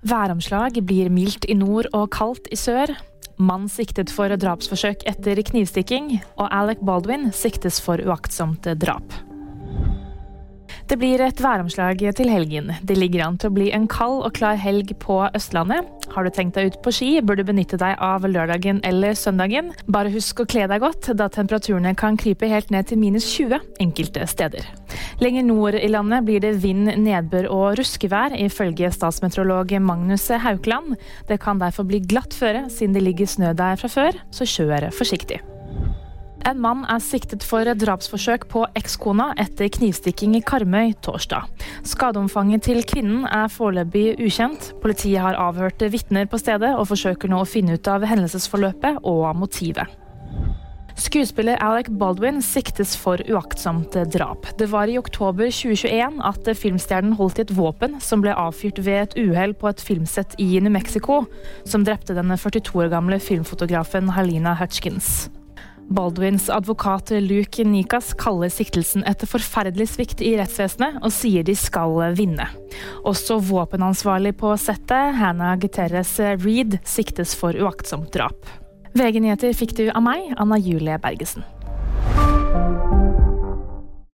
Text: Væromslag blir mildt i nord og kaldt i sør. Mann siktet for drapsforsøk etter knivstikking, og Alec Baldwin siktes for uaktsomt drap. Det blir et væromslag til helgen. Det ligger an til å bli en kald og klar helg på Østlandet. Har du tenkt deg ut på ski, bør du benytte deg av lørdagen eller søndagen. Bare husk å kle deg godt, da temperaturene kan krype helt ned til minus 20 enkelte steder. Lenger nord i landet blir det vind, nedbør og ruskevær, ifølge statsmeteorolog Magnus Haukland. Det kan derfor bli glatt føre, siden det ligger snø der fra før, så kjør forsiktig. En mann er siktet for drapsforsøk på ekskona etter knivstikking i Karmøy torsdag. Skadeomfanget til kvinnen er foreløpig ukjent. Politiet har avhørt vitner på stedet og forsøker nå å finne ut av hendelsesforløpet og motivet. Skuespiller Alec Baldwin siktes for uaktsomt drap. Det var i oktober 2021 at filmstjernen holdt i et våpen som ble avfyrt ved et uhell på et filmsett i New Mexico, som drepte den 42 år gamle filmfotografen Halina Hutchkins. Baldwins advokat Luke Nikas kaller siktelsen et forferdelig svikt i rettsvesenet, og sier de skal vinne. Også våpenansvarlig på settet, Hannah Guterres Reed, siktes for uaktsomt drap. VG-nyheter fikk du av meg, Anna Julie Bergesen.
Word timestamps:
Væromslag 0.00 0.78
blir 0.88 1.10
mildt 1.12 1.44
i 1.44 1.54
nord 1.54 1.90
og 1.92 2.08
kaldt 2.14 2.46
i 2.48 2.56
sør. 2.56 2.94
Mann 3.40 3.66
siktet 3.68 4.12
for 4.12 4.32
drapsforsøk 4.32 5.04
etter 5.08 5.40
knivstikking, 5.44 6.14
og 6.40 6.48
Alec 6.48 6.80
Baldwin 6.84 7.28
siktes 7.36 7.80
for 7.84 8.00
uaktsomt 8.00 8.64
drap. 8.80 9.12
Det 10.90 10.96
blir 10.98 11.20
et 11.22 11.38
væromslag 11.38 12.00
til 12.16 12.32
helgen. 12.32 12.72
Det 12.82 12.96
ligger 12.98 13.26
an 13.26 13.36
til 13.38 13.52
å 13.52 13.54
bli 13.54 13.68
en 13.76 13.86
kald 13.86 14.24
og 14.24 14.32
klar 14.34 14.56
helg 14.58 14.90
på 15.04 15.20
Østlandet. 15.36 15.86
Har 16.10 16.26
du 16.26 16.32
tenkt 16.34 16.56
deg 16.56 16.72
ut 16.72 16.80
på 16.82 16.90
ski, 16.96 17.10
bør 17.22 17.38
du 17.38 17.44
benytte 17.46 17.78
deg 17.78 18.00
av 18.02 18.26
lørdagen 18.26 18.80
eller 18.88 19.14
søndagen. 19.14 19.70
Bare 19.86 20.10
husk 20.10 20.42
å 20.42 20.48
kle 20.50 20.64
deg 20.66 20.82
godt, 20.82 21.12
da 21.14 21.28
temperaturene 21.30 21.94
kan 21.94 22.18
krype 22.18 22.50
helt 22.50 22.72
ned 22.74 22.88
til 22.90 22.98
minus 22.98 23.28
20 23.36 23.60
enkelte 23.84 24.26
steder. 24.32 24.66
Lenger 25.20 25.44
nord 25.44 25.76
i 25.76 25.88
landet 25.92 26.24
blir 26.24 26.40
det 26.40 26.54
vind, 26.62 26.88
nedbør 27.04 27.50
og 27.52 27.74
ruskevær, 27.76 28.32
ifølge 28.40 28.88
statsmeteorolog 28.94 29.74
Magnus 29.84 30.30
Haukland. 30.32 30.94
Det 31.28 31.36
kan 31.42 31.60
derfor 31.60 31.84
bli 31.84 32.00
glatt 32.00 32.32
føre, 32.32 32.70
siden 32.72 32.96
det 32.96 33.04
ligger 33.04 33.28
snø 33.28 33.52
der 33.52 33.76
fra 33.76 33.92
før, 33.92 34.16
så 34.32 34.48
kjør 34.48 34.88
forsiktig. 34.96 35.42
En 36.48 36.56
mann 36.56 36.86
er 36.88 37.02
siktet 37.04 37.44
for 37.44 37.68
drapsforsøk 37.68 38.46
på 38.48 38.64
ekskona 38.80 39.34
etter 39.44 39.68
knivstikking 39.76 40.38
i 40.38 40.40
Karmøy 40.40 40.94
torsdag. 41.04 41.52
Skadeomfanget 41.84 42.64
til 42.70 42.80
kvinnen 42.88 43.28
er 43.28 43.52
foreløpig 43.52 44.16
ukjent. 44.24 44.72
Politiet 44.80 45.20
har 45.20 45.36
avhørt 45.36 45.84
vitner 45.92 46.24
på 46.32 46.40
stedet 46.40 46.72
og 46.72 46.88
forsøker 46.94 47.28
nå 47.28 47.44
å 47.44 47.48
finne 47.48 47.76
ut 47.76 47.92
av 47.92 48.08
hendelsesforløpet 48.08 49.04
og 49.04 49.28
motivet. 49.36 49.99
Skuespiller 51.00 51.56
Alec 51.64 51.86
Baldwin 51.88 52.42
siktes 52.44 52.92
for 52.96 53.22
uaktsomt 53.32 53.94
drap. 54.12 54.46
Det 54.58 54.66
var 54.68 54.90
i 54.90 54.98
oktober 55.00 55.48
2021 55.48 56.20
at 56.28 56.50
filmstjernen 56.60 57.14
holdt 57.16 57.40
i 57.40 57.44
et 57.46 57.52
våpen 57.56 57.96
som 58.04 58.20
ble 58.20 58.34
avfyrt 58.36 58.82
ved 58.84 59.06
et 59.06 59.16
uhell 59.22 59.54
på 59.56 59.70
et 59.70 59.80
filmsett 59.80 60.36
i 60.36 60.60
New 60.60 60.72
Mexico, 60.74 61.22
som 61.64 61.88
drepte 61.88 62.18
den 62.18 62.36
42 62.36 62.84
år 62.84 62.92
gamle 62.92 63.16
filmfotografen 63.16 64.12
Halina 64.12 64.52
Hutchkins. 64.60 65.30
Baldwins 65.88 66.50
advokat 66.52 67.14
Luke 67.24 67.64
Nikas 67.64 68.12
kaller 68.20 68.52
siktelsen 68.52 69.02
et 69.08 69.24
forferdelig 69.26 69.88
svikt 69.96 70.20
i 70.20 70.36
rettsvesenet, 70.36 71.00
og 71.00 71.16
sier 71.16 71.48
de 71.48 71.56
skal 71.56 71.96
vinne. 72.12 72.46
Også 73.08 73.40
våpenansvarlig 73.40 74.36
på 74.38 74.52
settet, 74.60 75.16
Hannah 75.16 75.56
Guterres 75.58 76.18
Reed, 76.44 76.76
siktes 76.84 77.32
for 77.40 77.56
uaktsomt 77.56 78.12
drap. 78.12 78.44
VG-nyheter 78.98 79.54
fikk 79.54 79.76
du 79.78 79.86
av 79.94 80.02
meg, 80.02 80.32
Anna 80.40 80.58
Julie 80.58 80.98
Bergesen. 81.02 81.46